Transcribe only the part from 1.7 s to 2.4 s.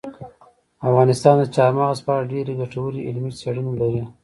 مغز په اړه